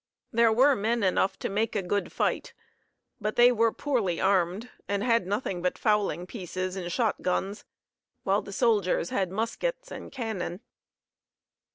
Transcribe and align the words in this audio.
There 0.33 0.51
were 0.51 0.75
men 0.75 1.03
enough 1.03 1.37
to 1.37 1.47
make 1.47 1.75
a 1.75 1.83
good 1.83 2.11
fight, 2.11 2.55
but 3.19 3.35
they 3.35 3.51
were 3.51 3.71
poorly 3.71 4.19
armed, 4.19 4.71
and 4.87 5.03
had 5.03 5.27
nothing 5.27 5.61
but 5.61 5.77
fowling 5.77 6.25
pieces 6.25 6.75
and 6.75 6.91
shotguns, 6.91 7.65
while 8.23 8.41
the 8.41 8.51
soldiers 8.51 9.11
had 9.11 9.29
muskets 9.29 9.91
and 9.91 10.11
cannon. 10.11 10.61